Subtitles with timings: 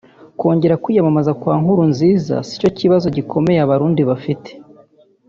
[0.39, 4.49] Kongera kwiyamamaza kwa Nkurunziza sicyo kibazo gikomeye Abarundi bafite